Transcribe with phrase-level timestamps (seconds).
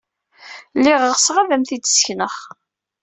[0.77, 2.35] Lliɣ ɣseɣ ad am-t-id-ssekneɣ.